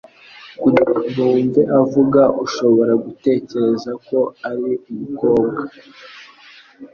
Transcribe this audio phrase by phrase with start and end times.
[0.61, 5.61] Kugira ngo wumve avuga ushobora gutekereza ko ari umukobwa